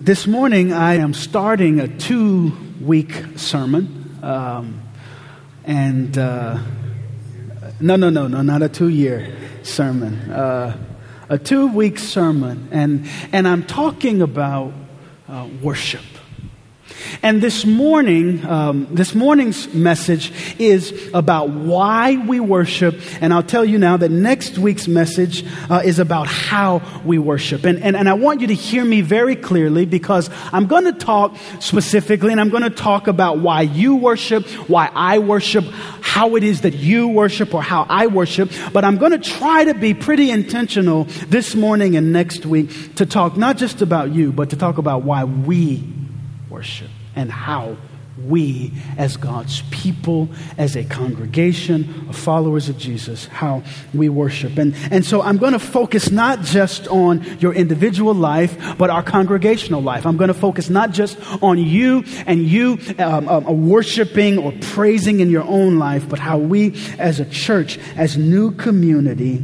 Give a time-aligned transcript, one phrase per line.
[0.00, 4.16] This morning, I am starting a two week sermon.
[4.22, 4.80] Um,
[5.64, 6.60] and uh,
[7.80, 10.30] no, no, no, no, not a two year sermon.
[10.30, 10.76] Uh,
[11.28, 12.68] a two week sermon.
[12.70, 14.72] And, and I'm talking about
[15.28, 16.04] uh, worship.
[17.22, 23.00] And this morning, um, this morning's message is about why we worship.
[23.20, 27.64] And I'll tell you now that next week's message uh, is about how we worship.
[27.64, 30.92] And, and, and I want you to hear me very clearly because I'm going to
[30.92, 36.36] talk specifically and I'm going to talk about why you worship, why I worship, how
[36.36, 38.50] it is that you worship or how I worship.
[38.72, 43.06] But I'm going to try to be pretty intentional this morning and next week to
[43.06, 45.97] talk not just about you, but to talk about why we
[46.58, 47.76] worship and how
[48.26, 53.62] we, as God's people, as a congregation of followers of Jesus, how
[53.94, 54.58] we worship.
[54.58, 59.04] And, and so I'm going to focus not just on your individual life, but our
[59.04, 60.04] congregational life.
[60.04, 65.20] I'm going to focus not just on you and you um, um, worshiping or praising
[65.20, 69.36] in your own life, but how we, as a church, as new community,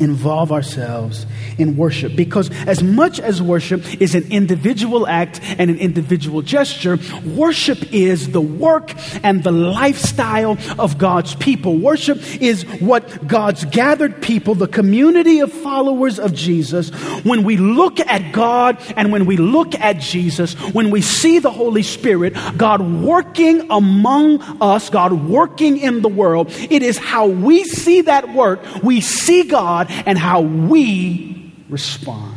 [0.00, 1.26] involve ourselves
[1.58, 2.14] in worship.
[2.16, 8.32] Because as much as worship is an individual act and an individual gesture, worship is
[8.32, 11.76] the work and the lifestyle of God's people.
[11.78, 16.90] Worship is what God's gathered people, the community of followers of Jesus,
[17.24, 21.50] when we look at God and when we look at Jesus, when we see the
[21.50, 27.64] Holy Spirit, God working among us, God working in the world, it is how we
[27.64, 28.60] see that work.
[28.82, 31.31] We see God and how we
[31.72, 32.31] respond.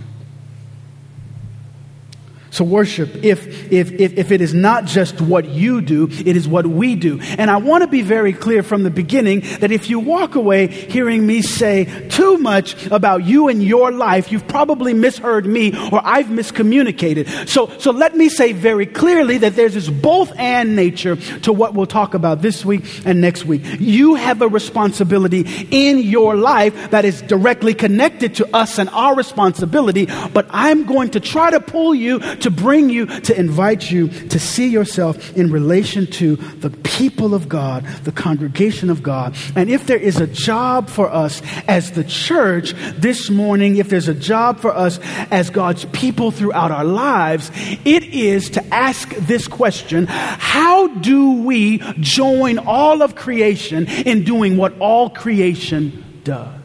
[2.56, 6.48] So, worship, if, if, if, if, it is not just what you do, it is
[6.48, 7.20] what we do.
[7.38, 10.68] And I want to be very clear from the beginning that if you walk away
[10.68, 16.00] hearing me say too much about you and your life, you've probably misheard me or
[16.02, 17.50] I've miscommunicated.
[17.50, 21.74] So, so let me say very clearly that there's this both and nature to what
[21.74, 23.64] we'll talk about this week and next week.
[23.80, 29.14] You have a responsibility in your life that is directly connected to us and our
[29.14, 34.08] responsibility, but I'm going to try to pull you to bring you, to invite you
[34.08, 39.36] to see yourself in relation to the people of God, the congregation of God.
[39.56, 44.08] And if there is a job for us as the church this morning, if there's
[44.08, 45.00] a job for us
[45.32, 47.52] as God's people throughout our lives,
[47.86, 54.58] it is to ask this question How do we join all of creation in doing
[54.58, 56.65] what all creation does?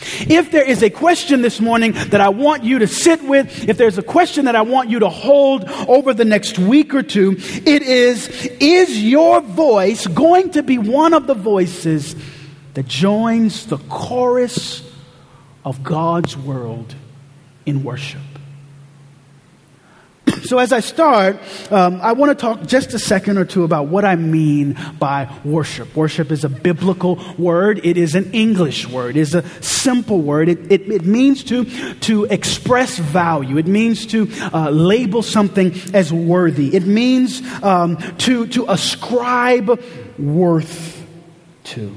[0.00, 3.76] If there is a question this morning that I want you to sit with, if
[3.76, 7.36] there's a question that I want you to hold over the next week or two,
[7.38, 8.28] it is
[8.60, 12.14] Is your voice going to be one of the voices
[12.74, 14.82] that joins the chorus
[15.64, 16.94] of God's world
[17.66, 18.20] in worship?
[20.48, 21.36] So, as I start,
[21.70, 25.30] um, I want to talk just a second or two about what I mean by
[25.44, 25.94] worship.
[25.94, 30.48] Worship is a biblical word, it is an English word, it is a simple word.
[30.48, 31.66] It, it, it means to,
[31.96, 38.46] to express value, it means to uh, label something as worthy, it means um, to,
[38.46, 39.78] to ascribe
[40.18, 41.06] worth
[41.64, 41.94] to.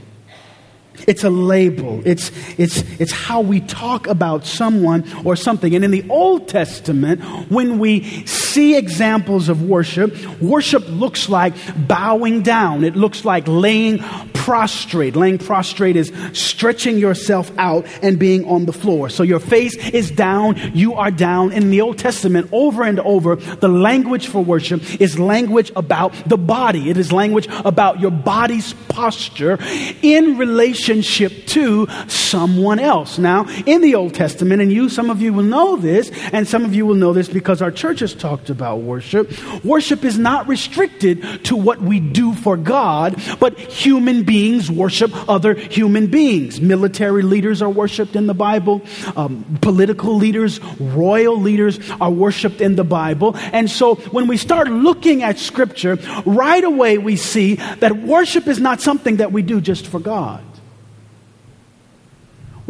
[1.08, 2.02] It's a label.
[2.06, 5.76] It's, it's, it's how we talk about someone or something.
[5.76, 11.54] And in the Old Testament, when we see examples of worship, worship looks like
[11.88, 12.84] bowing down.
[12.84, 14.00] It looks like laying
[14.42, 15.16] prostrate.
[15.16, 19.08] Laying prostrate is stretching yourself out and being on the floor.
[19.08, 21.52] So your face is down, you are down.
[21.52, 26.38] In the Old Testament, over and over, the language for worship is language about the
[26.38, 26.90] body.
[26.90, 29.60] It is language about your body's posture
[30.02, 33.20] in relationship to someone else.
[33.20, 36.66] Now, in the Old Testament, and you, some of you will know this, and some
[36.66, 39.32] of you will know this because our church has talked about worship.
[39.64, 44.31] Worship is not restricted to what we do for God, but human beings
[44.70, 46.62] worship other human beings.
[46.62, 48.82] Military leaders are worshiped in the Bible,
[49.16, 53.36] um, political leaders, royal leaders are worshiped in the Bible.
[53.52, 58.60] And so when we start looking at Scripture, right away we see that worship is
[58.60, 60.44] not something that we do just for God.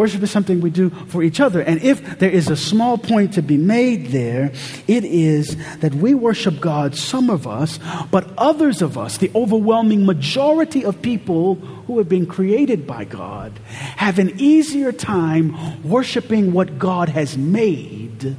[0.01, 1.61] Worship is something we do for each other.
[1.61, 4.51] And if there is a small point to be made there,
[4.87, 7.77] it is that we worship God, some of us,
[8.09, 11.53] but others of us, the overwhelming majority of people
[11.85, 18.37] who have been created by God, have an easier time worshiping what God has made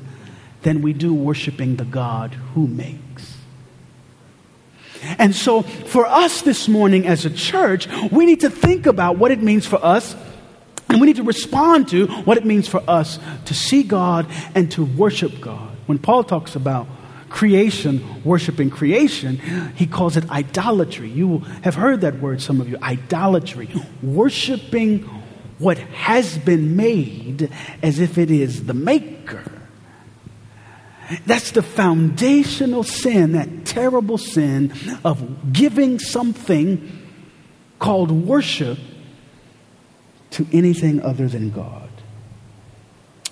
[0.62, 3.36] than we do worshiping the God who makes.
[5.16, 9.30] And so, for us this morning as a church, we need to think about what
[9.30, 10.16] it means for us
[10.92, 14.70] and we need to respond to what it means for us to see God and
[14.72, 15.70] to worship God.
[15.86, 16.86] When Paul talks about
[17.30, 19.38] creation, worshiping creation,
[19.74, 21.08] he calls it idolatry.
[21.08, 23.70] You have heard that word, some of you idolatry.
[24.02, 25.00] Worshiping
[25.58, 27.50] what has been made
[27.82, 29.50] as if it is the maker.
[31.24, 34.74] That's the foundational sin, that terrible sin
[35.04, 37.00] of giving something
[37.78, 38.78] called worship
[40.32, 41.88] to anything other than God.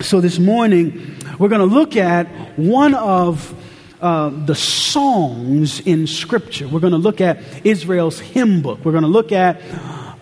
[0.00, 2.26] So this morning, we're going to look at
[2.58, 3.54] one of
[4.00, 6.66] uh, the songs in Scripture.
[6.66, 8.82] We're going to look at Israel's hymn book.
[8.82, 9.60] We're going to look at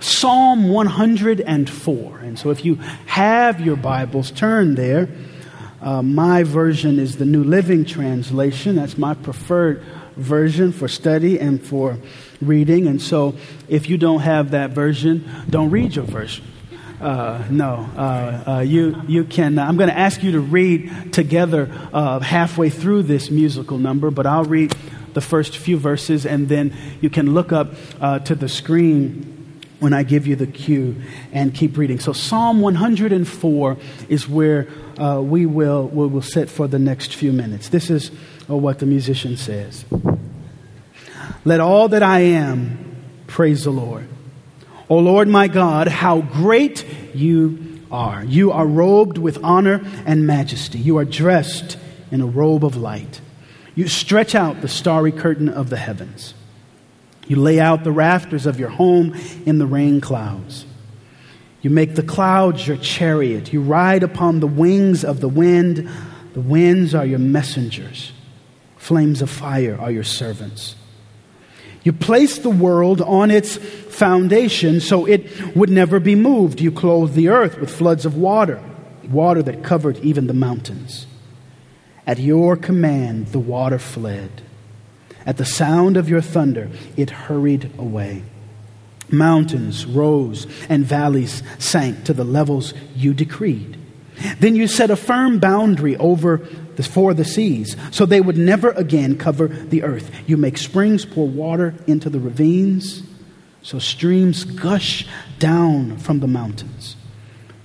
[0.01, 2.19] Psalm 104.
[2.19, 2.75] And so if you
[3.07, 5.09] have your Bibles, turn there.
[5.81, 8.77] Uh, my version is the New Living Translation.
[8.77, 9.85] That's my preferred
[10.17, 11.99] version for study and for
[12.41, 12.89] reading.
[12.89, 13.37] And so
[13.69, 16.45] if you don't have that version, don't read your version.
[17.01, 19.59] Uh, no, uh, uh, you, you can.
[19.59, 24.27] I'm going to ask you to read together uh, halfway through this musical number, but
[24.27, 24.75] I'll read
[25.15, 29.35] the first few verses and then you can look up uh, to the screen
[29.79, 30.97] when I give you the cue
[31.33, 32.01] and keep reading.
[32.01, 33.77] So, Psalm 104
[34.09, 34.67] is where
[35.21, 37.69] we, will, we will sit for the next few minutes.
[37.69, 38.09] This is
[38.49, 39.85] what the musician says
[41.45, 42.97] Let all that I am
[43.29, 44.09] praise the Lord.
[44.89, 48.25] O Lord my God, how great you are.
[48.25, 50.79] You are robed with honor and majesty.
[50.79, 51.79] You are dressed
[52.11, 53.21] in a robe of light.
[53.75, 56.35] You stretch out the starry curtain of the heavens.
[57.27, 59.15] You lay out the rafters of your home
[59.45, 60.65] in the rain clouds.
[61.61, 63.53] You make the clouds your chariot.
[63.53, 65.89] You ride upon the wings of the wind.
[66.33, 68.13] The winds are your messengers.
[68.77, 70.77] Flames of fire are your servants.
[71.89, 76.61] You place the world on its foundation so it would never be moved.
[76.61, 78.63] You clothed the earth with floods of water,
[79.09, 81.07] water that covered even the mountains.
[82.07, 84.43] At your command, the water fled.
[85.25, 88.23] At the sound of your thunder, it hurried away.
[89.09, 93.79] Mountains rose and valleys sank to the levels you decreed.
[94.41, 96.47] Then you set a firm boundary over
[96.87, 100.11] for the seas, so they would never again cover the earth.
[100.27, 103.03] You make springs pour water into the ravines,
[103.63, 105.07] so streams gush
[105.39, 106.97] down from the mountains.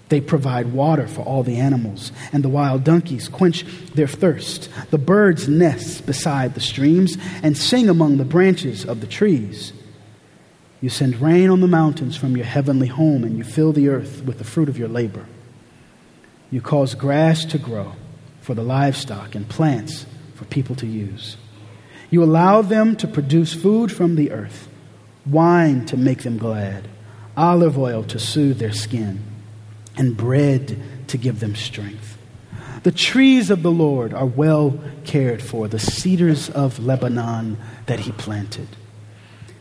[0.09, 4.69] They provide water for all the animals, and the wild donkeys quench their thirst.
[4.89, 9.73] The birds nest beside the streams and sing among the branches of the trees.
[10.81, 14.23] You send rain on the mountains from your heavenly home, and you fill the earth
[14.25, 15.25] with the fruit of your labor.
[16.51, 17.93] You cause grass to grow
[18.43, 20.05] for the livestock and plants
[20.35, 21.37] for people to use.
[22.09, 24.67] You allow them to produce food from the earth,
[25.25, 26.87] wine to make them glad,
[27.35, 29.21] olive oil to soothe their skin
[29.97, 32.17] and bread to give them strength.
[32.83, 38.11] The trees of the Lord are well cared for, the cedars of Lebanon that he
[38.11, 38.67] planted.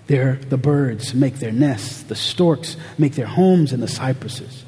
[0.09, 4.65] There the birds make their nests, the storks make their homes in the cypresses.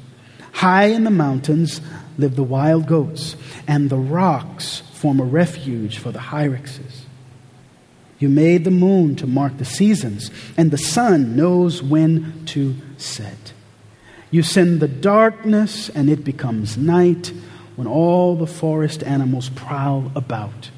[0.53, 1.81] High in the mountains
[2.17, 3.35] live the wild goats,
[3.67, 7.01] and the rocks form a refuge for the hyraxes.
[8.19, 13.53] You made the moon to mark the seasons, and the sun knows when to set.
[14.31, 17.33] You send the darkness, and it becomes night
[17.75, 20.71] when all the forest animals prowl about.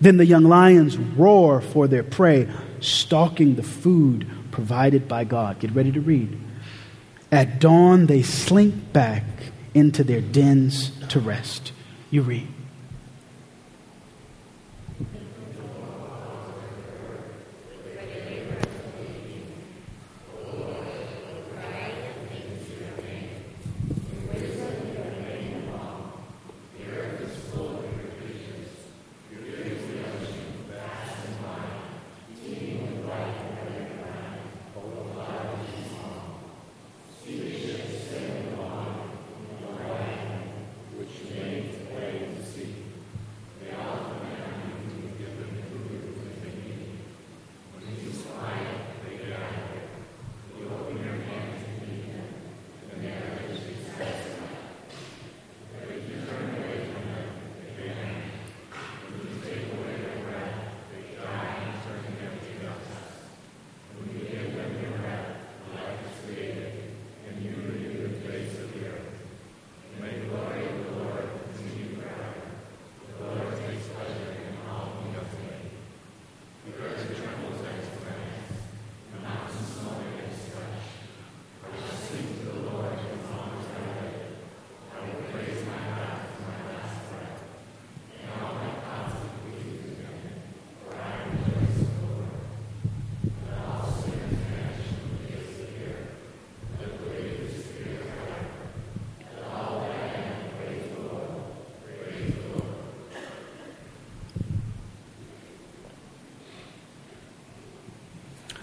[0.00, 2.48] Then the young lions roar for their prey,
[2.80, 5.58] stalking the food provided by God.
[5.58, 6.38] Get ready to read.
[7.32, 9.24] At dawn, they slink back
[9.74, 11.72] into their dens to rest.
[12.10, 12.53] You read.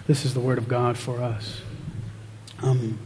[0.08, 1.60] This is the word of God for us.
[2.60, 2.98] Um,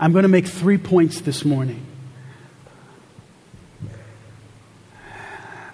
[0.00, 1.86] I'm going to make three points this morning.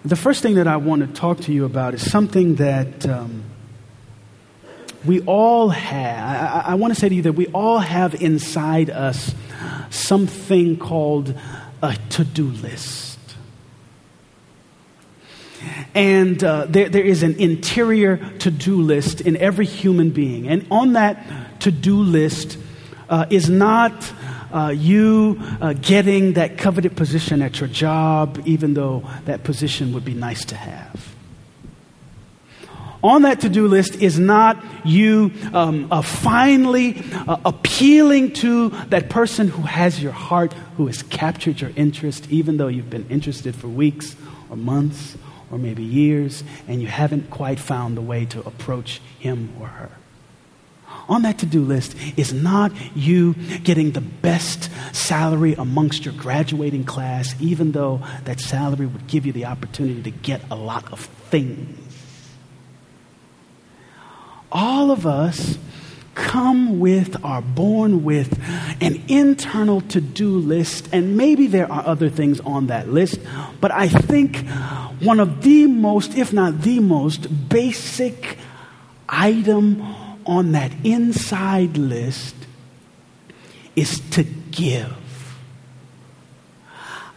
[0.05, 3.45] The first thing that I want to talk to you about is something that um,
[5.07, 6.67] we all have.
[6.67, 9.35] I, I want to say to you that we all have inside us
[9.89, 11.35] something called
[11.83, 13.08] a to do list.
[15.99, 20.47] And uh, there, there is an interior to do list in every human being.
[20.47, 22.57] And on that to do list
[23.09, 24.13] uh, is not
[24.53, 30.05] uh, you uh, getting that coveted position at your job, even though that position would
[30.05, 31.17] be nice to have.
[33.03, 39.11] On that to do list is not you um, uh, finally uh, appealing to that
[39.11, 43.57] person who has your heart, who has captured your interest, even though you've been interested
[43.57, 44.15] for weeks
[44.49, 45.17] or months
[45.51, 49.91] or maybe years, and you haven't quite found the way to approach him or her.
[51.09, 56.85] On that to do list is not you getting the best salary amongst your graduating
[56.85, 61.01] class, even though that salary would give you the opportunity to get a lot of
[61.01, 61.79] things.
[64.51, 65.59] All of us
[66.19, 68.39] come with, are born with
[68.83, 73.21] an internal to do list, and maybe there are other things on that list,
[73.61, 74.47] but I think
[75.01, 78.37] one of the most, if not the most, basic
[79.09, 79.81] item
[80.27, 82.35] on that inside list
[83.77, 84.93] is to give.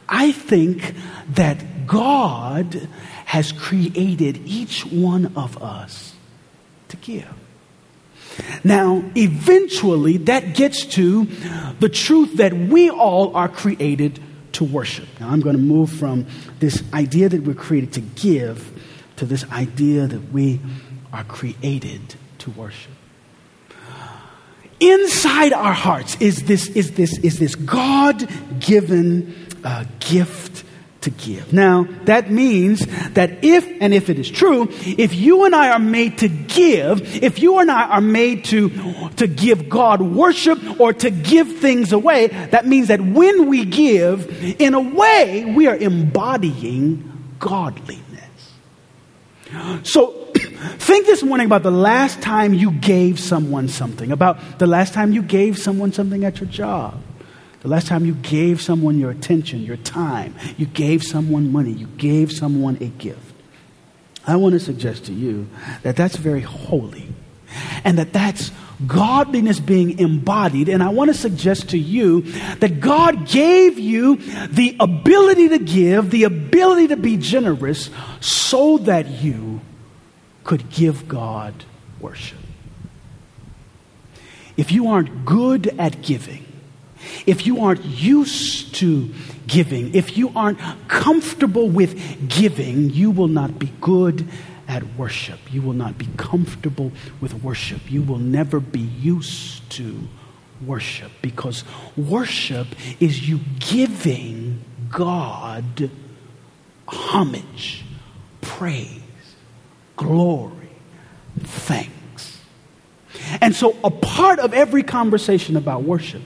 [0.08, 0.94] I think
[1.30, 2.88] that God
[3.26, 6.14] has created each one of us
[6.90, 7.41] to give.
[8.64, 11.26] Now, eventually, that gets to
[11.80, 14.20] the truth that we all are created
[14.54, 15.08] to worship.
[15.20, 16.26] Now, I'm going to move from
[16.60, 18.72] this idea that we're created to give
[19.18, 20.60] to this idea that we
[21.14, 22.92] are created to worship.
[24.80, 28.28] Inside our hearts is this, is this, is this God
[28.60, 30.64] given uh, gift
[31.02, 31.52] to give.
[31.52, 35.80] Now, that means that if, and if it is true, if you and I are
[35.80, 38.70] made to give, if you and I are made to,
[39.18, 44.62] to give God worship or to give things away, that means that when we give,
[44.62, 48.00] in a way, we are embodying godliness.
[49.84, 50.12] So,
[50.78, 55.12] think this morning about the last time you gave someone something, about the last time
[55.12, 57.02] you gave someone something at your job
[57.62, 61.88] the last time you gave someone your attention, your time, you gave someone money, you
[61.88, 63.34] gave someone a gift.
[64.26, 65.48] I want to suggest to you
[65.84, 67.08] that that's very holy
[67.84, 68.52] and that that's
[68.88, 70.70] godliness being embodied.
[70.70, 72.22] And I want to suggest to you
[72.60, 74.16] that God gave you
[74.48, 77.90] the ability to give, the ability to be generous,
[78.22, 79.62] so that you
[80.44, 81.54] could give God
[82.00, 82.40] worship.
[84.58, 86.46] If you aren't good at giving,
[87.26, 89.10] if you aren't used to
[89.48, 94.28] giving, if you aren't comfortable with giving, you will not be good
[94.68, 95.40] at worship.
[95.52, 97.92] You will not be comfortable with worship.
[97.92, 100.08] You will never be used to
[100.66, 101.64] worship because
[101.98, 102.68] worship
[103.00, 105.90] is you giving God
[106.88, 107.84] homage,
[108.42, 109.02] praise,
[109.96, 110.70] glory,
[111.40, 112.40] thanks.
[113.40, 116.22] And so, a part of every conversation about worship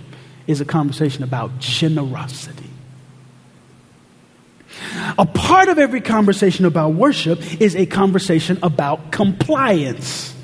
[0.47, 2.69] is a conversation about generosity.
[5.17, 10.34] A part of every conversation about worship is a conversation about compliance.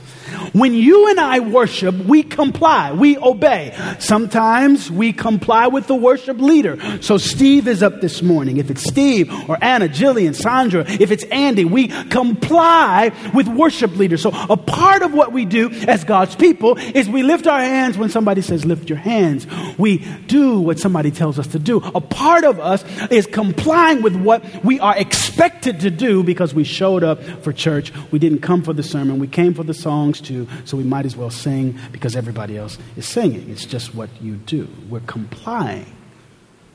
[0.53, 3.75] When you and I worship, we comply, we obey.
[3.99, 6.77] Sometimes we comply with the worship leader.
[7.01, 8.57] So Steve is up this morning.
[8.57, 14.21] If it's Steve or Anna, Jillian, Sandra, if it's Andy, we comply with worship leaders.
[14.21, 17.97] So a part of what we do as God's people is we lift our hands
[17.97, 19.47] when somebody says lift your hands.
[19.77, 21.77] We do what somebody tells us to do.
[21.77, 26.63] A part of us is complying with what we are expected to do because we
[26.63, 27.91] showed up for church.
[28.11, 29.19] We didn't come for the sermon.
[29.19, 32.77] We came for the songs too, so we might as well sing because everybody else
[32.95, 33.49] is singing.
[33.49, 34.67] It's just what you do.
[34.89, 35.93] We're complying,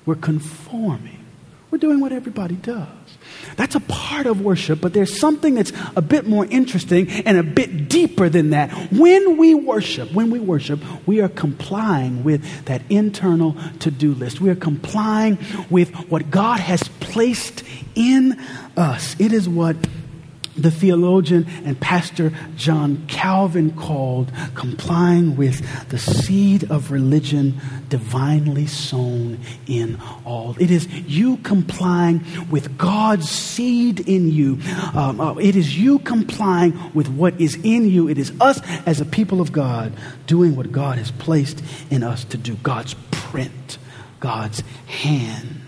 [0.04, 1.24] we're conforming,
[1.70, 2.88] we're doing what everybody does.
[3.56, 7.42] That's a part of worship, but there's something that's a bit more interesting and a
[7.42, 8.70] bit deeper than that.
[8.92, 14.40] When we worship, when we worship, we are complying with that internal to do list.
[14.40, 15.38] We are complying
[15.70, 17.62] with what God has placed
[17.94, 18.38] in
[18.76, 19.16] us.
[19.18, 19.76] It is what
[20.56, 29.38] the theologian and pastor John Calvin called complying with the seed of religion divinely sown
[29.66, 30.56] in all.
[30.58, 34.58] It is you complying with God's seed in you.
[34.94, 38.08] Um, uh, it is you complying with what is in you.
[38.08, 39.92] It is us as a people of God
[40.26, 42.54] doing what God has placed in us to do.
[42.56, 43.78] God's print,
[44.20, 45.65] God's hand.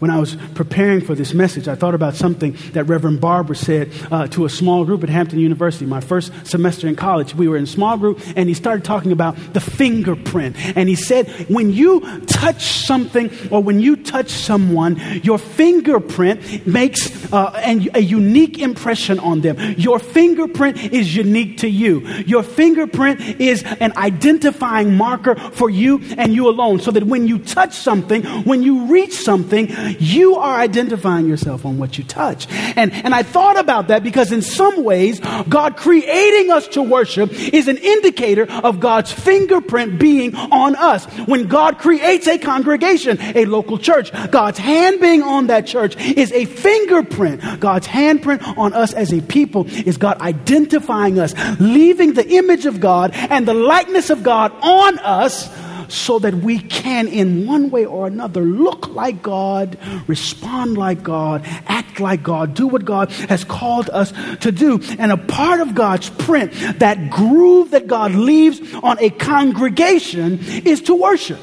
[0.00, 3.92] When I was preparing for this message, I thought about something that Reverend Barber said
[4.10, 7.34] uh, to a small group at Hampton University, my first semester in college.
[7.34, 10.56] We were in a small group, and he started talking about the fingerprint.
[10.74, 17.30] And he said, when you touch something or when you touch someone, your fingerprint makes
[17.30, 19.58] uh, an, a unique impression on them.
[19.76, 22.00] Your fingerprint is unique to you.
[22.26, 26.80] Your fingerprint is an identifying marker for you and you alone.
[26.80, 29.68] So that when you touch something, when you reach something,
[29.98, 32.46] you are identifying yourself on what you touch.
[32.50, 37.32] And, and I thought about that because in some ways, God creating us to worship
[37.32, 41.04] is an indicator of God's fingerprint being on us.
[41.26, 46.32] When God creates a congregation, a local church, God's hand being on that church is
[46.32, 47.60] a fingerprint.
[47.60, 52.80] God's handprint on us as a people is God identifying us, leaving the image of
[52.80, 55.48] God and the likeness of God on us
[55.92, 61.42] so that we can, in one way or another, look like God, respond like God,
[61.66, 64.80] act like God, do what God has called us to do.
[64.98, 70.82] And a part of God's print, that groove that God leaves on a congregation, is
[70.82, 71.40] to worship.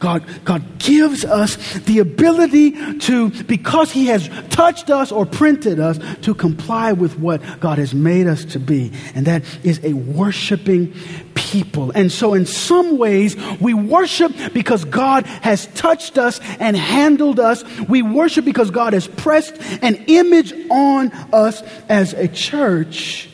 [0.00, 5.98] God, God gives us the ability to, because He has touched us or printed us,
[6.22, 8.92] to comply with what God has made us to be.
[9.14, 10.94] And that is a worshiping
[11.34, 11.90] people.
[11.92, 17.62] And so, in some ways, we worship because God has touched us and handled us.
[17.80, 23.29] We worship because God has pressed an image on us as a church.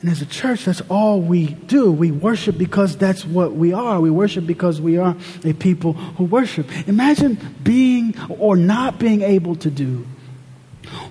[0.00, 1.92] And as a church, that's all we do.
[1.92, 4.00] We worship because that's what we are.
[4.00, 6.66] We worship because we are a people who worship.
[6.88, 10.06] Imagine being or not being able to do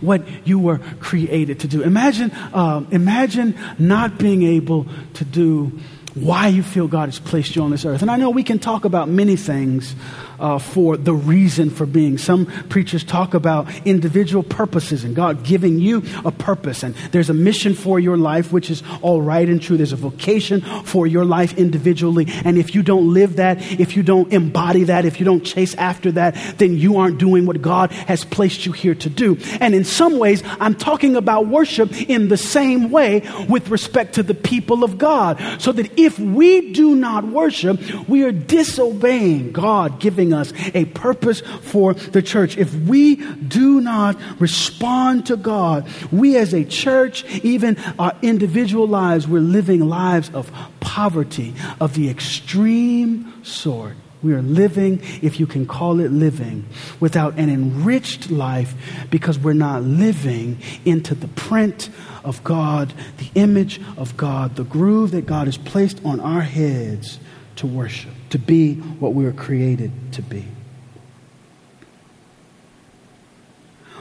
[0.01, 1.83] what you were created to do.
[1.83, 5.71] Imagine, uh, imagine not being able to do
[6.15, 8.01] why you feel God has placed you on this earth.
[8.01, 9.95] And I know we can talk about many things
[10.39, 12.17] uh, for the reason for being.
[12.17, 16.83] Some preachers talk about individual purposes and God giving you a purpose.
[16.83, 19.77] And there's a mission for your life, which is all right and true.
[19.77, 22.27] There's a vocation for your life individually.
[22.45, 25.75] And if you don't live that, if you don't embody that, if you don't chase
[25.75, 29.37] after that, then you aren't doing what God has placed you here to do.
[29.59, 34.23] And in some ways, I'm talking about worship in the same way with respect to
[34.23, 35.39] the people of God.
[35.59, 40.85] So that if we do not worship, we are disobeying God, giving giving us a
[40.85, 42.57] purpose for the church.
[42.57, 49.27] If we do not respond to God, we as a church, even our individual lives,
[49.27, 53.95] we're living lives of poverty, of the extreme sort.
[54.21, 56.65] We are living, if you can call it living,
[56.99, 58.73] without an enriched life
[59.09, 61.89] because we're not living into the print
[62.25, 67.17] of God, the image of God, the groove that God has placed on our heads
[67.59, 70.45] to worship, to be what we were created to be.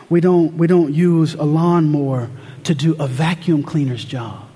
[0.08, 2.30] We don't, we don't use a lawnmower
[2.64, 4.48] to do a vacuum cleaner's job.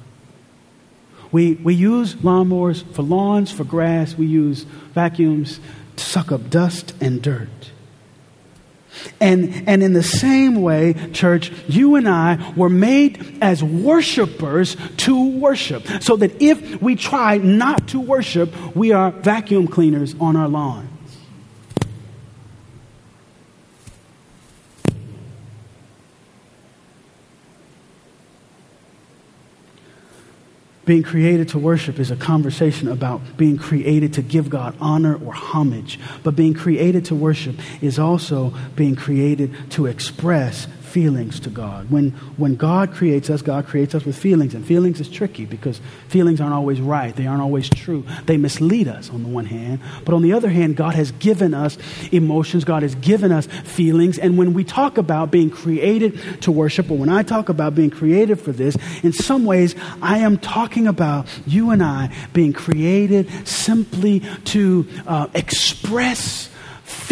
[1.33, 4.15] We, we use lawnmowers for lawns, for grass.
[4.17, 4.63] We use
[4.95, 5.59] vacuums
[5.97, 7.73] to suck up dust and dirt.
[9.21, 15.39] And, and in the same way, church, you and I were made as worshipers to
[15.39, 15.87] worship.
[16.03, 20.92] So that if we try not to worship, we are vacuum cleaners on our lawn.
[30.85, 35.33] Being created to worship is a conversation about being created to give God honor or
[35.33, 36.01] homage.
[36.25, 41.91] But being created to worship is also being created to express feelings to God.
[41.91, 44.55] When, when God creates us, God creates us with feelings.
[44.55, 48.05] And feelings is tricky because feelings aren't always right, they aren't always true.
[48.27, 49.81] They mislead us on the one hand.
[50.05, 51.79] But on the other hand, God has given us
[52.13, 54.19] emotions, God has given us feelings.
[54.19, 57.91] And when we talk about being created to worship, or when I talk about being
[57.91, 63.49] created for this, in some ways, I am talking about you and I being created
[63.49, 66.51] simply to uh, express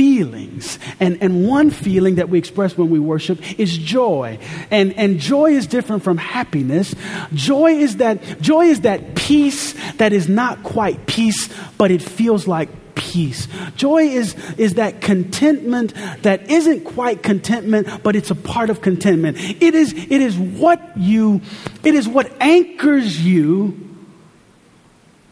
[0.00, 0.78] feelings.
[0.98, 4.38] And, and one feeling that we express when we worship is joy.
[4.70, 6.94] And, and joy is different from happiness.
[7.34, 12.48] Joy is that, joy is that peace that is not quite peace, but it feels
[12.48, 13.46] like peace.
[13.76, 19.36] Joy is, is that contentment that isn't quite contentment, but it's a part of contentment.
[19.38, 21.42] It is, it is what you,
[21.84, 23.76] it is what anchors you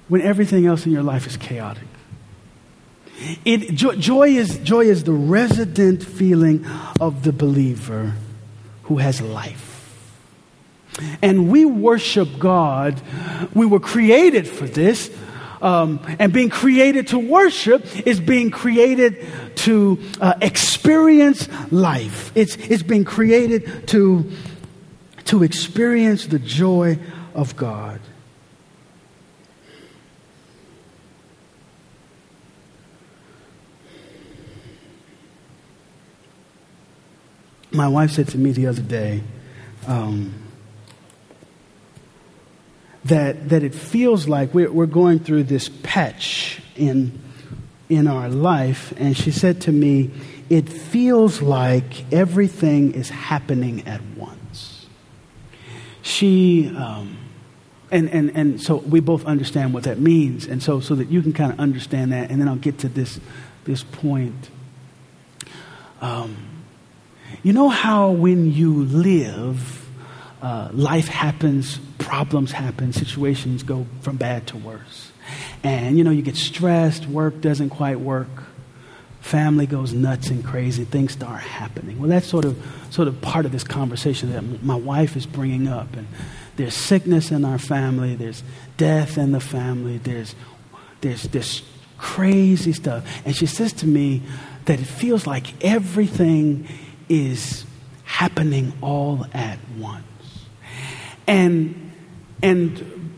[0.09, 1.88] when everything else in your life is chaotic.
[3.45, 6.65] It, joy, joy, is, joy is the resident feeling
[7.01, 8.15] of the believer
[8.85, 9.69] who has life.
[11.23, 13.01] And we worship God.
[13.55, 15.11] We were created for this.
[15.61, 19.27] Um, and being created to worship is being created
[19.57, 22.31] to uh, experience life.
[22.37, 24.31] It's, it's being created to,
[25.27, 26.99] to experience the joy
[27.35, 28.01] of God.
[37.71, 39.23] My wife said to me the other day,
[39.87, 40.35] um,
[43.05, 47.19] that, that it feels like we're, we're going through this patch in,
[47.89, 48.93] in our life.
[48.97, 50.11] And she said to me,
[50.49, 54.87] It feels like everything is happening at once.
[56.03, 57.19] She, um,
[57.91, 60.47] and, and, and so we both understand what that means.
[60.47, 62.89] And so, so that you can kind of understand that, and then I'll get to
[62.89, 63.21] this,
[63.65, 64.51] this point.
[66.01, 66.58] Um,
[67.43, 69.89] you know how when you live,
[70.43, 75.13] uh, life happens, problems happen, situations go from bad to worse.
[75.63, 78.29] And you know, you get stressed, work doesn't quite work,
[79.21, 81.99] family goes nuts and crazy, things start happening.
[81.99, 82.61] Well, that's sort of,
[82.91, 85.95] sort of part of this conversation that my wife is bringing up.
[85.97, 86.07] And
[86.57, 88.43] there's sickness in our family, there's
[88.77, 90.35] death in the family, there's,
[91.01, 91.63] there's this
[91.99, 93.05] crazy stuff.
[93.25, 94.23] And she says to me
[94.65, 96.67] that it feels like everything
[97.09, 97.65] is
[98.05, 100.05] happening all at once.
[101.27, 101.93] And,
[102.43, 103.17] and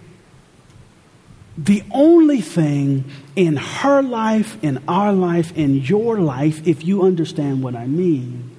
[1.56, 3.04] the only thing
[3.36, 8.56] in her life, in our life, in your life, if you understand what I mean,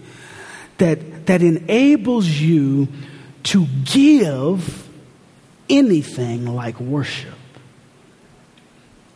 [0.77, 2.87] that, that enables you
[3.43, 4.87] to give
[5.69, 7.33] anything like worship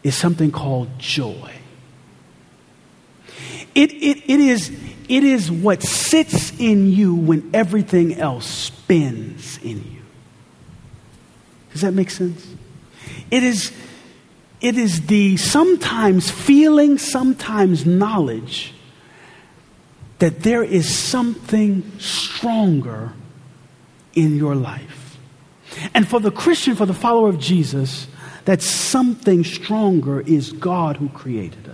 [0.04, 1.51] is something called joy.
[3.76, 4.72] It, it, it, is,
[5.10, 10.02] it is what sits in you when everything else spins in you.
[11.74, 12.48] Does that make sense?
[13.30, 13.74] It is,
[14.62, 18.74] it is the sometimes feeling, sometimes knowledge
[20.20, 23.12] that there is something stronger
[24.14, 25.18] in your life.
[25.94, 28.08] And for the Christian, for the follower of Jesus,
[28.46, 31.64] that something stronger is God who created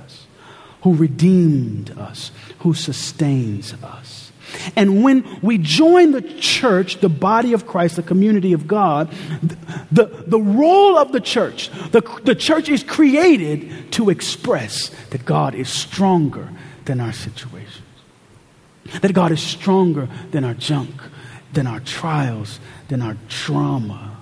[0.82, 4.32] who redeemed us, who sustains us.
[4.76, 9.10] And when we join the church, the body of Christ, the community of God,
[9.92, 15.56] the, the role of the church, the, the church is created to express that God
[15.56, 16.50] is stronger
[16.86, 17.82] than our situations,
[19.02, 20.96] that God is stronger than our junk,
[21.54, 24.18] than our trials, than our trauma.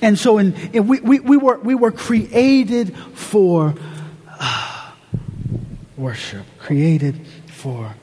[0.00, 3.74] And so in, in we, we, we, were, we were created for
[4.28, 4.77] uh,
[5.98, 7.94] worship, created for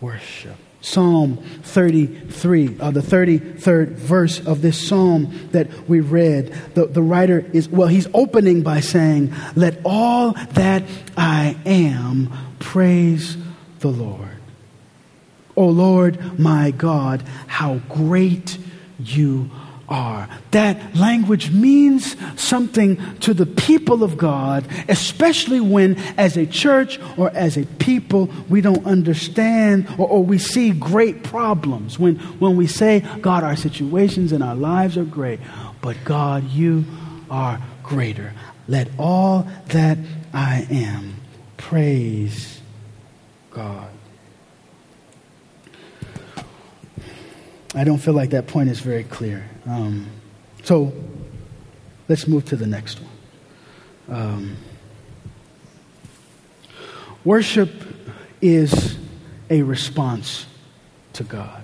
[0.00, 0.56] worship.
[0.82, 7.44] Psalm 33, uh, the 33rd verse of this psalm that we read, the, the writer
[7.52, 10.84] is, well, he's opening by saying, Let all that
[11.18, 13.36] I am praise
[13.80, 14.38] the Lord.
[15.54, 18.56] O Lord my God, how great
[18.98, 19.50] you
[19.90, 20.28] are.
[20.52, 27.30] That language means something to the people of God, especially when, as a church or
[27.30, 31.98] as a people, we don't understand or, or, we see great problems.
[31.98, 35.40] When, when we say, God, our situations and our lives are great,
[35.82, 36.84] but God, you
[37.30, 38.32] are greater.
[38.68, 39.98] Let all that
[40.32, 41.16] I am
[41.56, 42.60] praise
[43.50, 43.90] God.
[47.74, 49.48] I don't feel like that point is very clear.
[49.66, 50.08] Um,
[50.64, 50.92] so
[52.08, 54.18] let's move to the next one.
[54.20, 54.56] Um,
[57.24, 57.70] worship
[58.40, 58.98] is
[59.48, 60.46] a response
[61.12, 61.62] to God.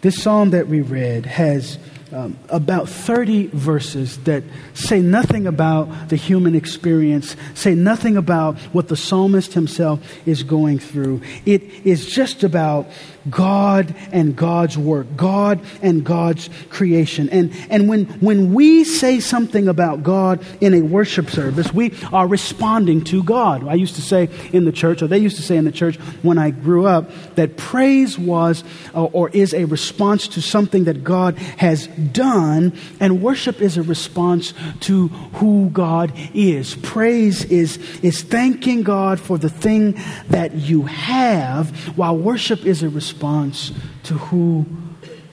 [0.00, 1.78] This psalm that we read has
[2.12, 8.88] um, about 30 verses that say nothing about the human experience, say nothing about what
[8.88, 11.20] the psalmist himself is going through.
[11.44, 12.86] It is just about
[13.28, 17.28] God and God's work, God and God's creation.
[17.30, 22.26] And, and when, when we say something about God in a worship service, we are
[22.26, 23.66] responding to God.
[23.66, 25.96] I used to say in the church, or they used to say in the church
[26.22, 28.62] when I grew up, that praise was
[28.94, 33.82] or, or is a response to something that God has done, and worship is a
[33.82, 36.74] response to who God is.
[36.76, 42.88] Praise is, is thanking God for the thing that you have, while worship is a
[42.88, 43.72] response
[44.04, 44.66] to who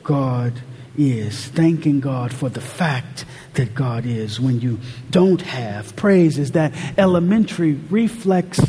[0.03, 0.53] God
[0.97, 1.47] is.
[1.47, 5.95] Thanking God for the fact that God is when you don't have.
[5.95, 8.59] Praise is that elementary reflex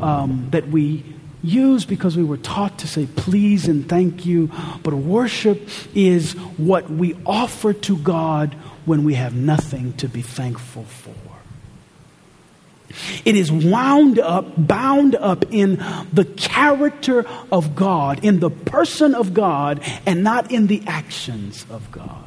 [0.00, 1.15] um, that we
[1.46, 4.50] use because we were taught to say please and thank you.
[4.82, 8.54] But worship is what we offer to God
[8.84, 11.14] when we have nothing to be thankful for.
[13.24, 15.76] It is wound up, bound up in
[16.12, 21.90] the character of God, in the person of God, and not in the actions of
[21.90, 22.25] God.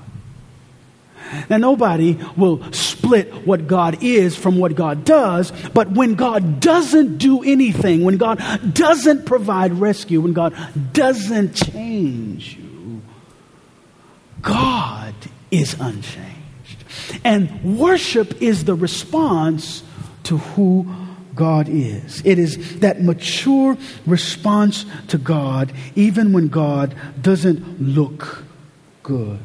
[1.49, 7.17] Now, nobody will split what God is from what God does, but when God doesn't
[7.17, 8.41] do anything, when God
[8.73, 10.53] doesn't provide rescue, when God
[10.93, 13.01] doesn't change you,
[14.41, 15.13] God
[15.51, 16.83] is unchanged.
[17.23, 19.83] And worship is the response
[20.23, 20.87] to who
[21.35, 22.21] God is.
[22.25, 28.43] It is that mature response to God, even when God doesn't look
[29.03, 29.39] good.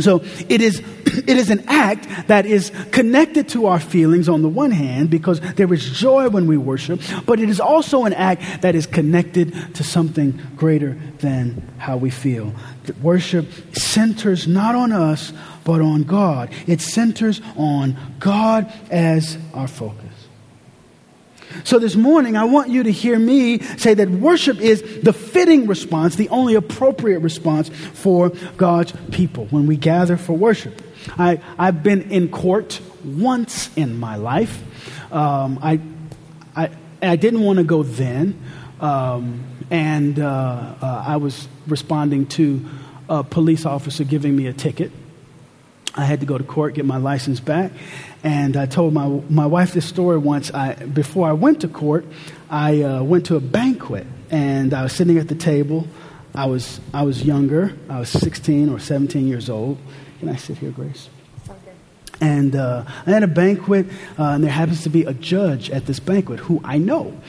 [0.00, 4.48] So it is, it is an act that is connected to our feelings on the
[4.48, 8.62] one hand because there is joy when we worship, but it is also an act
[8.62, 12.52] that is connected to something greater than how we feel.
[12.84, 15.32] That Worship centers not on us,
[15.64, 16.50] but on God.
[16.66, 20.07] It centers on God as our focus.
[21.64, 25.66] So this morning, I want you to hear me say that worship is the fitting
[25.66, 30.80] response, the only appropriate response for God's people when we gather for worship.
[31.18, 34.62] I, I've been in court once in my life.
[35.12, 35.80] Um, I,
[36.54, 38.40] I, I didn't want to go then,
[38.80, 42.64] um, and uh, uh, I was responding to
[43.08, 44.92] a police officer giving me a ticket.
[45.98, 47.72] I had to go to court, get my license back.
[48.22, 50.52] And I told my, my wife this story once.
[50.54, 52.06] I, before I went to court,
[52.48, 55.88] I uh, went to a banquet and I was sitting at the table.
[56.36, 57.74] I was, I was younger.
[57.88, 59.76] I was 16 or 17 years old.
[60.20, 61.08] Can I sit here, Grace?
[61.48, 61.56] Okay.
[62.20, 65.86] And uh, I had a banquet, uh, and there happens to be a judge at
[65.86, 67.20] this banquet who I know.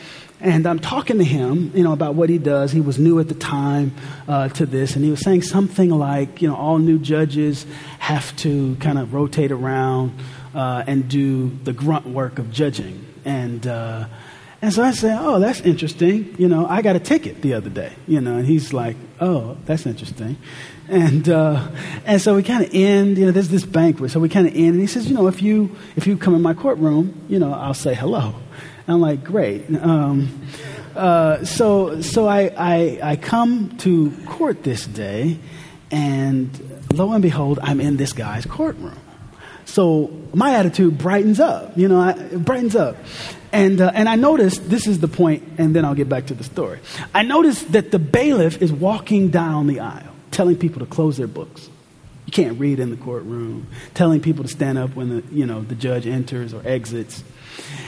[0.41, 2.71] And I'm talking to him, you know, about what he does.
[2.71, 3.93] He was new at the time
[4.27, 7.65] uh, to this, and he was saying something like, you know, all new judges
[7.99, 10.17] have to kind of rotate around
[10.55, 13.05] uh, and do the grunt work of judging.
[13.25, 14.05] And uh,
[14.61, 17.69] and so I said, "Oh, that's interesting." You know, I got a ticket the other
[17.69, 17.93] day.
[18.07, 20.37] You know, and he's like, "Oh, that's interesting."
[20.87, 21.69] And uh,
[22.05, 23.17] and so we kind of end.
[23.17, 24.71] You know, there's this banquet, so we kind of end.
[24.71, 27.53] And he says, "You know, if you if you come in my courtroom, you know,
[27.53, 28.35] I'll say hello."
[28.89, 29.69] I'm like, great.
[29.75, 30.41] Um,
[30.95, 35.37] uh, so so I, I, I come to court this day,
[35.91, 36.49] and
[36.91, 38.97] lo and behold, I'm in this guy's courtroom.
[39.65, 42.97] So my attitude brightens up, you know, it brightens up.
[43.51, 46.33] And, uh, and I noticed, this is the point, and then I'll get back to
[46.33, 46.79] the story.
[47.13, 51.27] I noticed that the bailiff is walking down the aisle, telling people to close their
[51.27, 51.69] books.
[52.25, 55.61] You can't read in the courtroom, telling people to stand up when the, you know,
[55.61, 57.23] the judge enters or exits.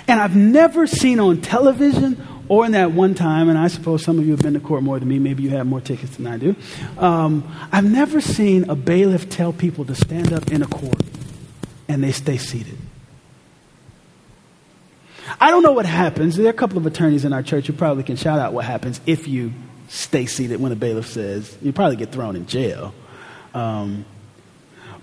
[0.08, 4.20] And I've never seen on television or in that one time, and I suppose some
[4.20, 6.28] of you have been to court more than me, maybe you have more tickets than
[6.28, 6.54] I do.
[6.98, 11.02] Um, I've never seen a bailiff tell people to stand up in a court
[11.88, 12.78] and they stay seated.
[15.40, 16.36] I don't know what happens.
[16.36, 18.66] There are a couple of attorneys in our church who probably can shout out what
[18.66, 19.54] happens if you
[19.88, 21.58] stay seated when a bailiff says.
[21.62, 22.94] You probably get thrown in jail.
[23.54, 24.04] Um,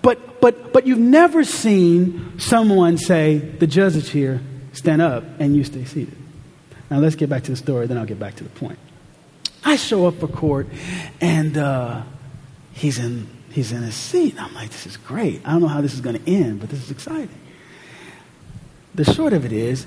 [0.03, 4.39] but, but, but you've never seen someone say, the judge is here,
[4.79, 6.17] stand up, and you stay seated.
[6.89, 8.79] Now let's get back to the story, then I'll get back to the point.
[9.63, 10.67] I show up for court,
[11.21, 12.01] and uh,
[12.73, 14.41] he's, in, he's in his seat.
[14.41, 15.41] I'm like, this is great.
[15.45, 17.29] I don't know how this is going to end, but this is exciting.
[18.95, 19.85] The short of it is,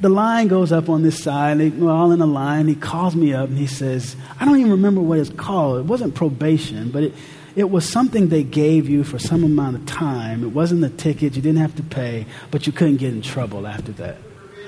[0.00, 1.58] the line goes up on this side.
[1.58, 2.66] They, we're all in a line.
[2.66, 5.78] He calls me up and he says, I don't even remember what it's called.
[5.78, 7.14] It wasn't probation, but it,
[7.54, 10.42] it was something they gave you for some amount of time.
[10.42, 13.66] It wasn't a ticket, you didn't have to pay, but you couldn't get in trouble
[13.66, 14.16] after that.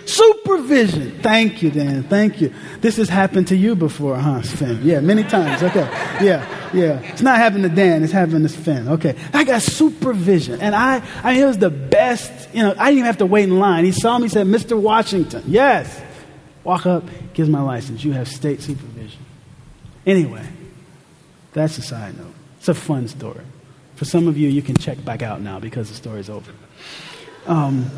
[0.07, 1.21] Supervision.
[1.21, 2.03] Thank you, Dan.
[2.05, 2.53] Thank you.
[2.81, 4.81] This has happened to you before, huh, Finn?
[4.83, 5.63] Yeah, many times.
[5.63, 5.89] Okay.
[6.23, 7.01] Yeah, yeah.
[7.01, 8.89] It's not happening to Dan, it's happening to Finn.
[8.89, 9.17] Okay.
[9.33, 10.61] I got supervision.
[10.61, 12.55] And I, I mean, it was the best.
[12.55, 13.85] You know, I didn't even have to wait in line.
[13.85, 14.81] He saw me, said, Mr.
[14.81, 15.43] Washington.
[15.47, 16.01] Yes.
[16.65, 18.05] Walk up, gives my license.
[18.05, 19.21] You have state supervision.
[20.07, 20.47] Anyway,
[21.53, 22.35] that's a side note.
[22.59, 23.45] It's a fun story.
[23.97, 26.53] For some of you, you can check back out now because the story's over.
[27.47, 27.91] Um,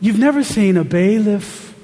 [0.00, 1.74] you've never seen a bailiff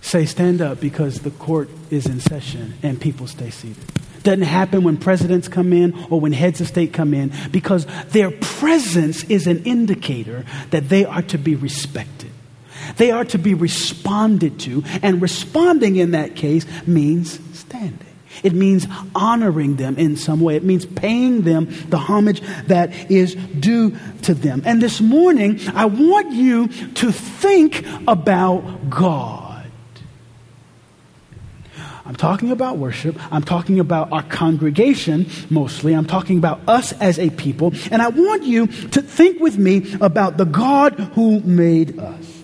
[0.00, 3.84] say, Stand up because the court is in session and people stay seated.
[4.22, 8.30] doesn't happen when presidents come in or when heads of state come in because their
[8.30, 12.30] presence is an indicator that they are to be respected.
[12.96, 18.07] They are to be responded to, and responding in that case means standing.
[18.42, 20.56] It means honoring them in some way.
[20.56, 24.62] It means paying them the homage that is due to them.
[24.64, 29.48] And this morning, I want you to think about God.
[32.08, 33.18] I'm talking about worship.
[33.30, 35.92] I'm talking about our congregation mostly.
[35.92, 37.74] I'm talking about us as a people.
[37.90, 42.37] And I want you to think with me about the God who made us.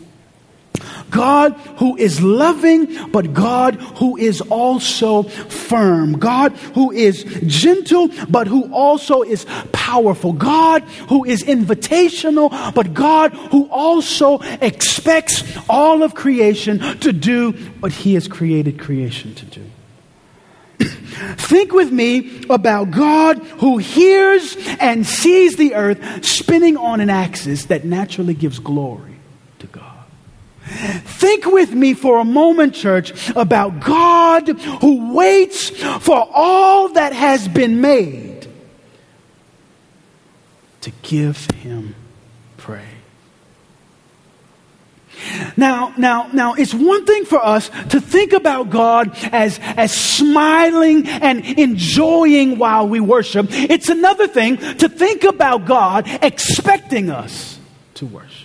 [1.14, 6.18] God who is loving, but God who is also firm.
[6.18, 10.33] God who is gentle, but who also is powerful.
[10.33, 17.92] God who is invitational, but God who also expects all of creation to do what
[17.92, 19.64] He has created creation to do.
[21.37, 27.66] Think with me about God who hears and sees the earth spinning on an axis
[27.66, 29.13] that naturally gives glory.
[30.64, 37.48] Think with me for a moment, church, about God who waits for all that has
[37.48, 38.48] been made
[40.81, 41.94] to give him
[42.57, 42.83] praise.
[45.57, 51.07] Now, now, now, it's one thing for us to think about God as, as smiling
[51.09, 53.46] and enjoying while we worship.
[53.50, 57.59] It's another thing to think about God expecting us
[57.94, 58.43] to worship.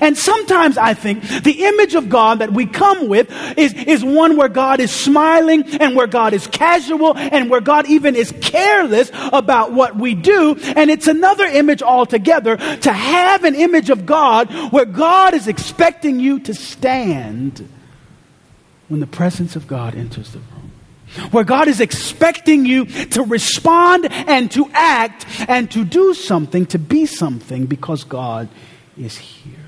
[0.00, 4.36] And sometimes I think the image of God that we come with is, is one
[4.36, 9.10] where God is smiling and where God is casual and where God even is careless
[9.32, 10.56] about what we do.
[10.76, 16.20] And it's another image altogether to have an image of God where God is expecting
[16.20, 17.68] you to stand
[18.88, 20.72] when the presence of God enters the room
[21.30, 26.78] where God is expecting you to respond and to act and to do something, to
[26.78, 28.48] be something, because God
[28.96, 29.61] is here.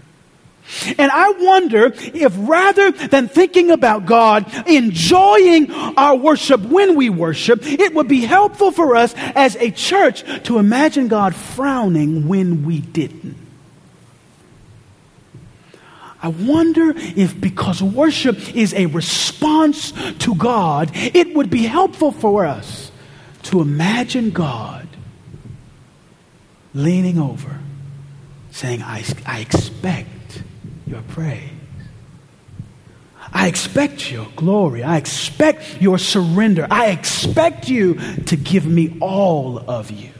[0.98, 7.60] And I wonder if rather than thinking about God enjoying our worship when we worship,
[7.64, 12.80] it would be helpful for us as a church to imagine God frowning when we
[12.80, 13.36] didn't.
[16.22, 22.46] I wonder if because worship is a response to God, it would be helpful for
[22.46, 22.90] us
[23.44, 24.88] to imagine God
[26.72, 27.60] leaning over,
[28.50, 30.08] saying, I, I expect
[30.86, 31.50] your praise.
[33.32, 34.82] I expect your glory.
[34.82, 36.68] I expect your surrender.
[36.70, 37.94] I expect you
[38.26, 40.13] to give me all of you.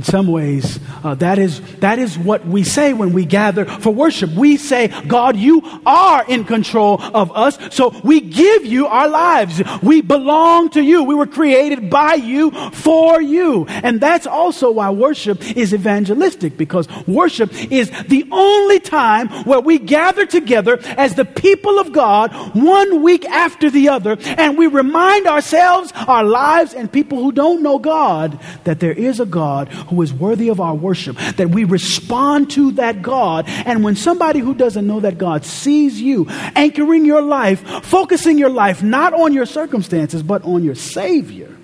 [0.00, 3.92] In some ways, uh, that, is, that is what we say when we gather for
[3.92, 4.30] worship.
[4.30, 9.60] We say, God, you are in control of us, so we give you our lives.
[9.82, 11.02] We belong to you.
[11.02, 13.66] We were created by you for you.
[13.66, 19.78] And that's also why worship is evangelistic, because worship is the only time where we
[19.78, 25.26] gather together as the people of God one week after the other, and we remind
[25.26, 30.00] ourselves, our lives, and people who don't know God that there is a God who
[30.02, 33.44] is worthy of our worship, that we respond to that God.
[33.48, 38.50] And when somebody who doesn't know that God sees you, anchoring your life, focusing your
[38.50, 41.54] life not on your circumstances, but on your Savior,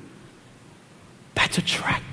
[1.35, 2.07] that's attractive.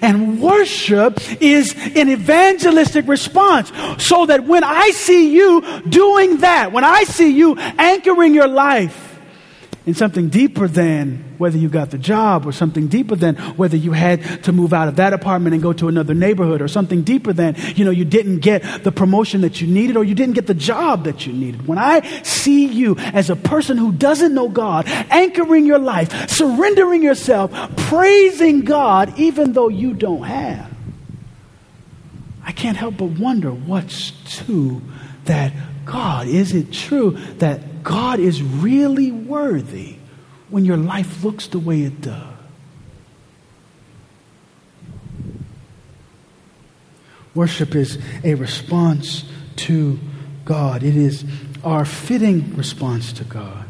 [0.00, 3.70] And worship is an evangelistic response.
[4.02, 9.05] So that when I see you doing that, when I see you anchoring your life
[9.86, 13.92] in something deeper than whether you got the job or something deeper than whether you
[13.92, 17.32] had to move out of that apartment and go to another neighborhood or something deeper
[17.32, 20.48] than, you know, you didn't get the promotion that you needed or you didn't get
[20.48, 21.68] the job that you needed.
[21.68, 27.02] When I see you as a person who doesn't know God, anchoring your life, surrendering
[27.02, 30.74] yourself, praising God even though you don't have,
[32.44, 34.82] I can't help but wonder what's to
[35.26, 35.52] that
[35.84, 36.26] God.
[36.26, 39.94] Is it true that God is really worthy
[40.48, 42.34] when your life looks the way it does.
[47.32, 50.00] Worship is a response to
[50.44, 50.82] God.
[50.82, 51.24] It is
[51.62, 53.64] our fitting response to God.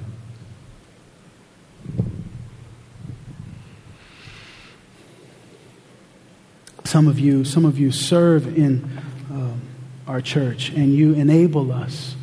[6.85, 8.83] Some of you, some of you serve in
[9.31, 9.61] um,
[10.07, 12.17] our church, and you enable us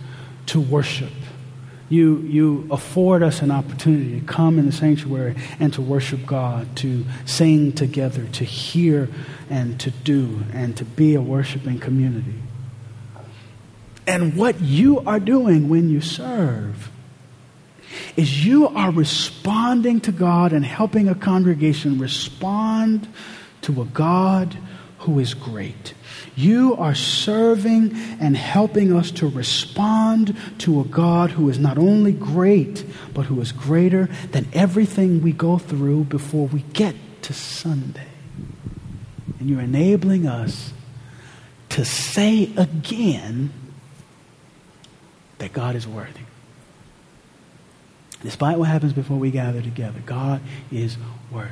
[0.47, 1.11] to worship
[1.94, 6.76] you, you afford us an opportunity to come in the sanctuary and to worship God,
[6.78, 9.10] to sing together, to hear
[9.50, 12.36] and to do, and to be a worshiping community.
[14.08, 16.89] And what you are doing when you serve
[18.18, 23.08] is you are responding to God and helping a congregation respond
[23.62, 24.58] to a God
[25.00, 25.94] who is great.
[26.36, 32.11] You are serving and helping us to respond to a God who is not only
[32.11, 38.07] great, but who is greater than everything we go through before we get to Sunday.
[39.39, 40.73] And you're enabling us
[41.69, 43.51] to say again
[45.38, 46.21] that God is worthy.
[48.21, 50.97] Despite what happens before we gather together, God is
[51.29, 51.51] worthy.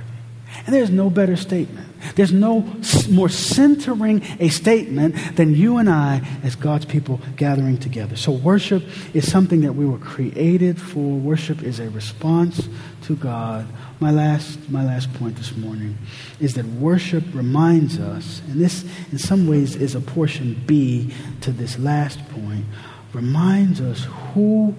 [0.66, 1.88] And there's no better statement.
[2.16, 2.68] There's no
[3.10, 8.16] more centering a statement than you and I as God's people gathering together.
[8.16, 8.84] So, worship
[9.14, 10.99] is something that we were created for.
[10.99, 12.68] Worship is a response
[13.04, 13.68] to God.
[13.99, 15.97] My last, my last point this morning
[16.39, 21.52] is that worship reminds us, and this in some ways is a portion B to
[21.52, 22.66] this last point,
[23.14, 24.76] reminds us who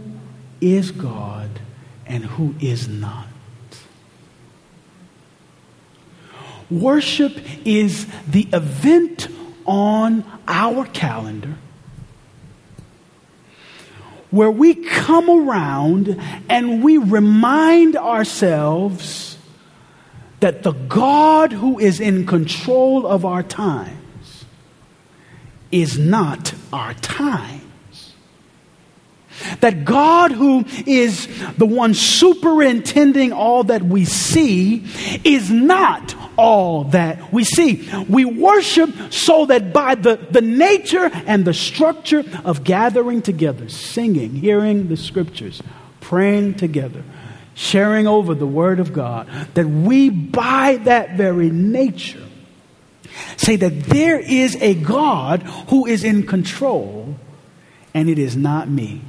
[0.60, 1.50] is God
[2.06, 3.26] and who is not.
[6.80, 9.28] Worship is the event
[9.66, 11.56] on our calendar
[14.30, 16.18] where we come around
[16.48, 19.36] and we remind ourselves
[20.40, 24.44] that the God who is in control of our times
[25.70, 27.62] is not our time
[29.60, 34.84] that God, who is the one superintending all that we see,
[35.24, 37.88] is not all that we see.
[38.08, 44.34] We worship so that by the, the nature and the structure of gathering together, singing,
[44.34, 45.62] hearing the scriptures,
[46.00, 47.04] praying together,
[47.54, 52.26] sharing over the word of God, that we, by that very nature,
[53.36, 57.14] say that there is a God who is in control,
[57.94, 59.00] and it is not me.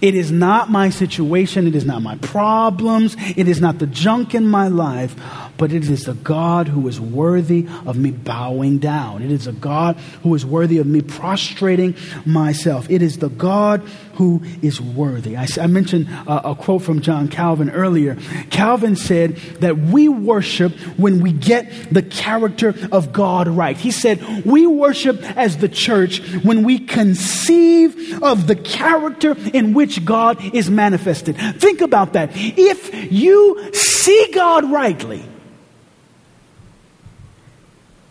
[0.00, 1.66] It is not my situation.
[1.66, 3.16] It is not my problems.
[3.36, 5.14] It is not the junk in my life
[5.56, 9.22] but it is a God who is worthy of me bowing down.
[9.22, 12.90] It is a God who is worthy of me prostrating myself.
[12.90, 13.80] It is the God
[14.14, 15.36] who is worthy.
[15.36, 18.16] I, I mentioned a, a quote from John Calvin earlier.
[18.50, 23.76] Calvin said that we worship when we get the character of God right.
[23.76, 30.04] He said, We worship as the church when we conceive of the character in which
[30.04, 31.36] God is manifested.
[31.60, 32.30] Think about that.
[32.34, 35.24] If you see God rightly,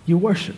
[0.06, 0.56] you worship.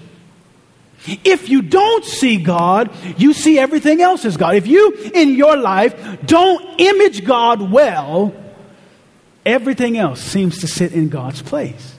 [1.23, 4.55] If you don't see God, you see everything else as God.
[4.55, 8.33] If you in your life don't image God well,
[9.45, 11.95] everything else seems to sit in God's place.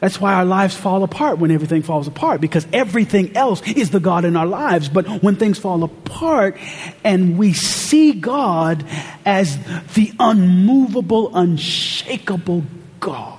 [0.00, 3.98] That's why our lives fall apart when everything falls apart, because everything else is the
[3.98, 4.88] God in our lives.
[4.88, 6.56] But when things fall apart
[7.02, 8.84] and we see God
[9.26, 9.58] as
[9.94, 12.62] the unmovable, unshakable
[13.00, 13.37] God,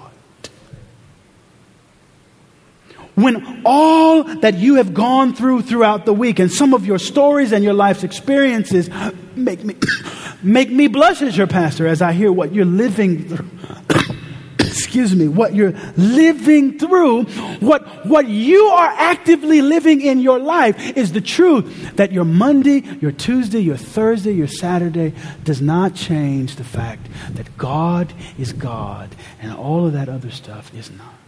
[3.24, 7.52] when all that you have gone through throughout the week and some of your stories
[7.52, 8.90] and your life's experiences
[9.36, 9.76] make me,
[10.44, 13.50] make me blush as your pastor as I hear what you're living through.
[14.60, 17.24] excuse me, what you're living through,
[17.60, 22.82] what, what you are actively living in your life is the truth that your Monday,
[23.02, 25.14] your Tuesday, your Thursday, your Saturday
[25.44, 30.74] does not change the fact that God is God and all of that other stuff
[30.74, 31.19] is not.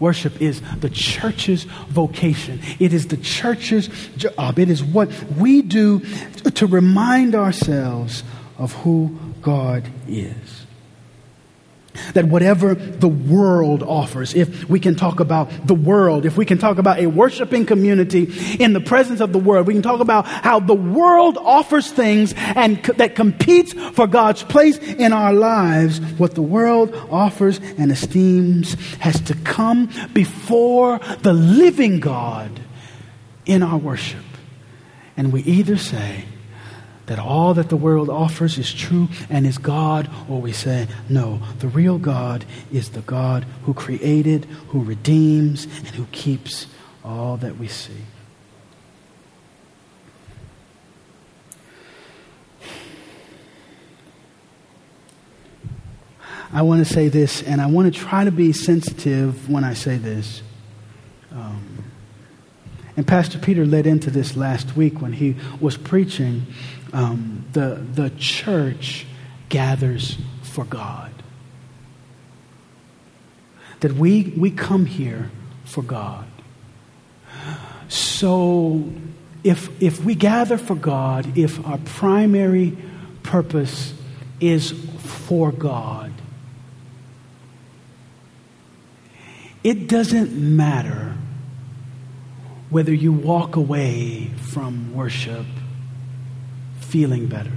[0.00, 2.60] Worship is the church's vocation.
[2.78, 4.58] It is the church's job.
[4.58, 6.00] It is what we do
[6.54, 8.22] to remind ourselves
[8.58, 10.63] of who God is.
[12.14, 16.58] That whatever the world offers, if we can talk about the world, if we can
[16.58, 20.26] talk about a worshiping community in the presence of the world, we can talk about
[20.26, 26.00] how the world offers things and that competes for God's place in our lives.
[26.18, 32.60] What the world offers and esteems has to come before the living God
[33.46, 34.24] in our worship.
[35.16, 36.24] And we either say,
[37.06, 41.40] that all that the world offers is true and is God, or we say, no,
[41.58, 46.66] the real God is the God who created, who redeems, and who keeps
[47.04, 47.92] all that we see.
[56.52, 59.74] I want to say this, and I want to try to be sensitive when I
[59.74, 60.40] say this.
[61.32, 61.84] Um,
[62.96, 66.46] and Pastor Peter led into this last week when he was preaching
[66.94, 69.04] um, the, the church
[69.48, 71.12] gathers for God.
[73.80, 75.30] That we, we come here
[75.64, 76.26] for God.
[77.88, 78.90] So
[79.42, 82.78] if, if we gather for God, if our primary
[83.24, 83.92] purpose
[84.40, 86.12] is for God,
[89.64, 91.16] it doesn't matter
[92.70, 95.46] whether you walk away from worship
[96.94, 97.50] feeling better.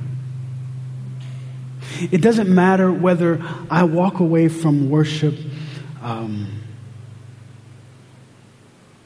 [2.11, 5.35] It doesn't matter whether I walk away from worship
[6.01, 6.63] um,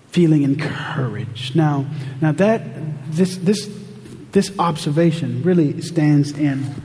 [0.07, 1.53] feeling encouraged.
[1.53, 1.85] Now,
[2.21, 2.61] now that
[3.11, 3.69] this this
[4.31, 6.81] this observation really stands in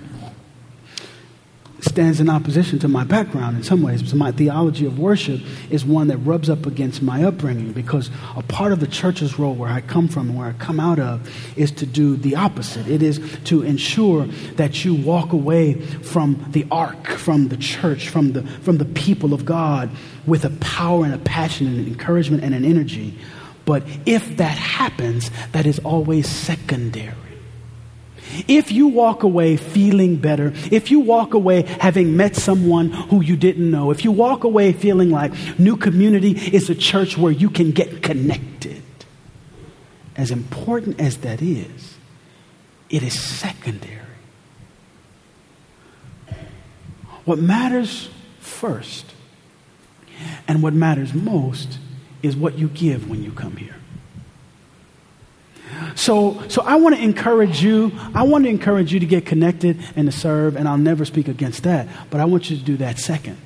[1.96, 4.06] stands in opposition to my background in some ways.
[4.06, 5.40] So my theology of worship
[5.70, 9.54] is one that rubs up against my upbringing because a part of the church's role
[9.54, 11.26] where I come from and where I come out of
[11.56, 12.86] is to do the opposite.
[12.86, 14.26] It is to ensure
[14.56, 19.32] that you walk away from the ark, from the church, from the, from the people
[19.32, 19.88] of God
[20.26, 23.16] with a power and a passion and an encouragement and an energy.
[23.64, 27.25] But if that happens, that is always secondary.
[28.48, 33.36] If you walk away feeling better, if you walk away having met someone who you
[33.36, 37.50] didn't know, if you walk away feeling like New Community is a church where you
[37.50, 38.82] can get connected,
[40.16, 41.96] as important as that is,
[42.90, 44.00] it is secondary.
[47.24, 48.08] What matters
[48.40, 49.12] first
[50.46, 51.78] and what matters most
[52.22, 53.75] is what you give when you come here.
[55.94, 57.92] So, so I want to encourage you.
[58.14, 61.28] I want to encourage you to get connected and to serve, and I'll never speak
[61.28, 61.88] against that.
[62.10, 63.38] But I want you to do that second.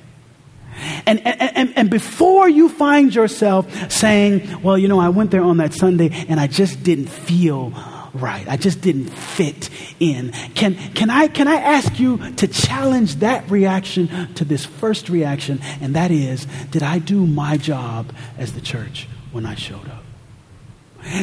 [1.05, 5.43] And, and, and, and before you find yourself saying, well, you know, I went there
[5.43, 7.73] on that Sunday and I just didn't feel
[8.13, 8.47] right.
[8.47, 9.69] I just didn't fit
[9.99, 10.31] in.
[10.55, 15.59] Can, can, I, can I ask you to challenge that reaction to this first reaction?
[15.81, 20.00] And that is, did I do my job as the church when I showed up?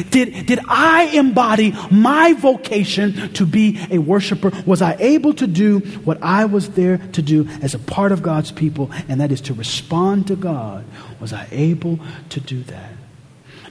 [0.09, 4.51] Did, did I embody my vocation to be a worshiper?
[4.65, 8.21] Was I able to do what I was there to do as a part of
[8.21, 10.85] God's people, and that is to respond to God?
[11.19, 11.99] Was I able
[12.29, 12.91] to do that?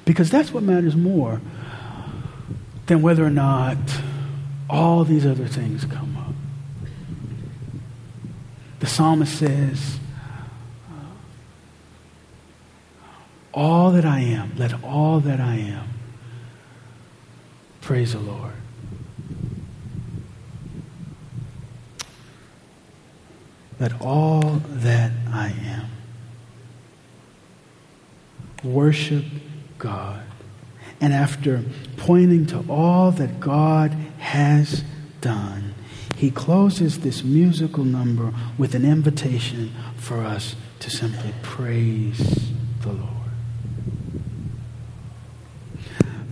[0.04, 1.40] Because that's what matters more
[2.86, 3.76] than whether or not
[4.70, 6.34] all these other things come up.
[8.80, 9.98] The psalmist says,
[13.52, 15.97] All that I am, let all that I am
[17.88, 18.52] Praise the Lord.
[23.78, 25.86] That all that I am
[28.62, 29.24] worship
[29.78, 30.20] God.
[31.00, 31.64] And after
[31.96, 34.84] pointing to all that God has
[35.22, 35.72] done,
[36.14, 43.17] he closes this musical number with an invitation for us to simply praise the Lord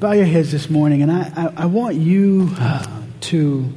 [0.06, 2.86] bow your heads this morning, and I, I, I want you uh,
[3.22, 3.68] to,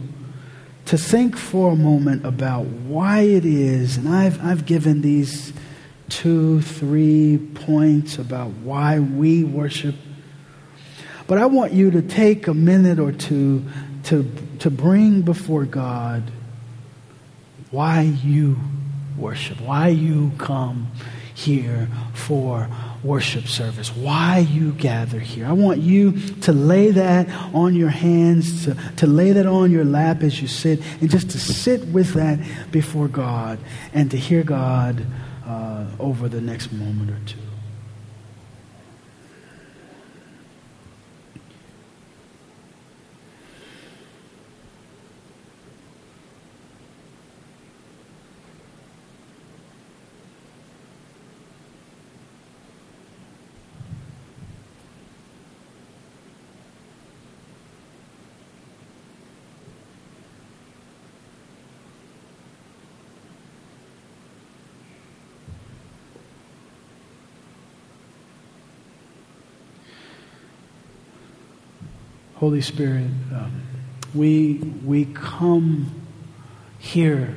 [0.86, 5.52] to think for a moment about why it is, and I've, I've given these
[6.08, 9.96] two, three points about why we worship.
[11.26, 13.66] But I want you to take a minute or two
[14.04, 16.30] to, to bring before God
[17.72, 18.56] why you
[19.18, 20.92] worship, why you come
[21.34, 22.70] here for
[23.04, 25.46] worship service, why you gather here.
[25.46, 29.86] I want you to lay that on your hands, to, to lay that on your
[29.86, 32.40] lap as you sit, and just to sit with that
[32.72, 33.60] before God
[33.94, 35.06] and to hear God
[35.46, 37.49] uh, over the next moment or two.
[72.40, 73.04] Holy Spirit,
[73.36, 73.62] um,
[74.16, 74.54] we,
[74.86, 75.92] we come
[76.80, 77.36] here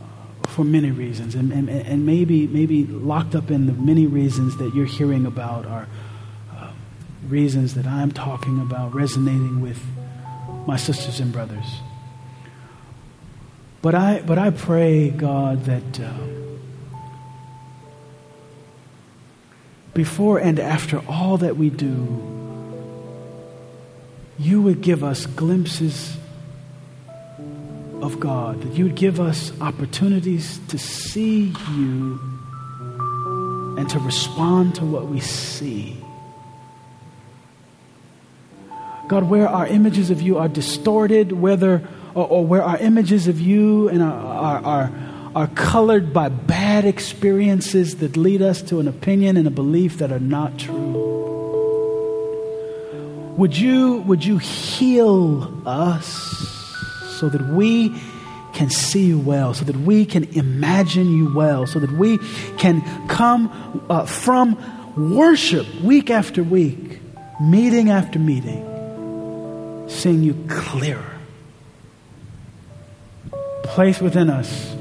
[0.00, 4.56] uh, for many reasons, and, and, and maybe, maybe locked up in the many reasons
[4.56, 5.86] that you're hearing about are
[6.56, 6.70] uh,
[7.28, 9.82] reasons that I'm talking about, resonating with
[10.66, 11.80] my sisters and brothers.
[13.82, 16.14] But I, but I pray, God, that uh,
[19.92, 22.31] before and after all that we do,
[24.42, 26.16] you would give us glimpses
[28.02, 32.20] of God, that you would give us opportunities to see you
[33.78, 35.96] and to respond to what we see.
[39.08, 43.40] God, where our images of you are distorted, whether or, or where our images of
[43.40, 44.92] you and are, are, are,
[45.34, 50.10] are colored by bad experiences that lead us to an opinion and a belief that
[50.10, 50.91] are not true.
[53.36, 56.06] Would you, would you heal us
[57.18, 57.94] so that we
[58.52, 62.18] can see you well, so that we can imagine you well, so that we
[62.58, 64.58] can come uh, from
[65.14, 67.00] worship week after week,
[67.40, 71.18] meeting after meeting, seeing you clearer.
[73.64, 74.76] Place within us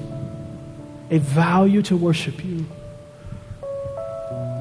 [1.10, 2.66] a value to worship you,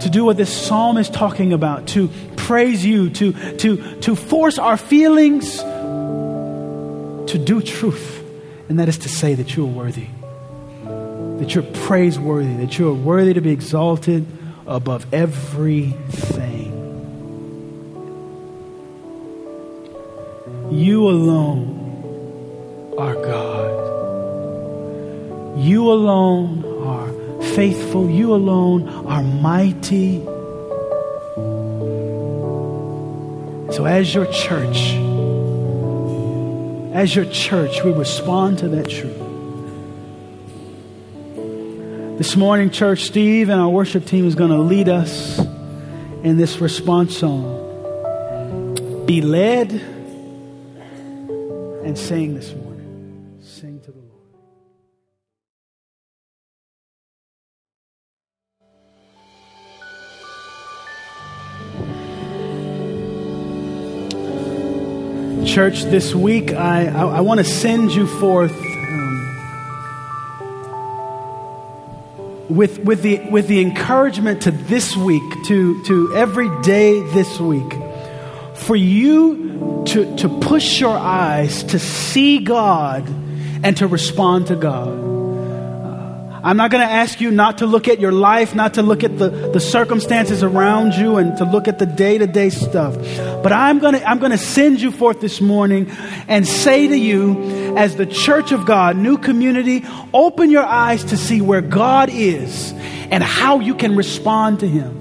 [0.00, 2.08] to do what this psalm is talking about, to
[2.50, 8.20] praise you, to, to, to force our feelings to do truth
[8.68, 10.08] and that is to say that you are worthy,
[11.38, 14.26] that you're praiseworthy, that you are worthy to be exalted
[14.66, 16.72] above everything.
[20.72, 23.70] You alone are God.
[25.56, 27.12] You alone are
[27.54, 28.10] faithful.
[28.10, 30.26] You alone are mighty.
[33.72, 34.94] So, as your church,
[36.92, 39.16] as your church, we respond to that truth.
[42.18, 45.38] This morning, church, Steve and our worship team is going to lead us
[46.22, 49.06] in this response song.
[49.06, 49.70] Be led
[51.84, 52.69] and sing this morning.
[65.50, 69.26] Church, this week I, I, I want to send you forth um,
[72.48, 77.72] with, with, the, with the encouragement to this week, to, to every day this week,
[78.54, 83.08] for you to, to push your eyes to see God
[83.64, 85.09] and to respond to God.
[86.42, 89.04] I'm not going to ask you not to look at your life, not to look
[89.04, 92.94] at the, the circumstances around you and to look at the day to day stuff.
[93.42, 95.90] But I'm going to, I'm going to send you forth this morning
[96.28, 99.84] and say to you, as the church of God, new community,
[100.14, 102.72] open your eyes to see where God is
[103.10, 104.96] and how you can respond to Him.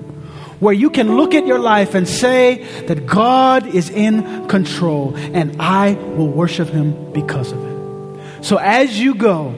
[0.60, 5.56] Where you can look at your life and say that God is in control and
[5.62, 8.46] I will worship Him because of it.
[8.46, 9.56] So as you go,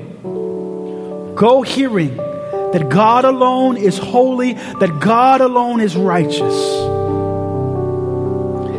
[1.42, 6.54] Go hearing that God alone is holy, that God alone is righteous,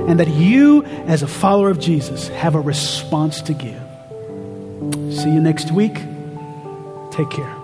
[0.08, 3.82] and that you, as a follower of Jesus, have a response to give.
[5.12, 5.94] See you next week.
[7.10, 7.61] Take care.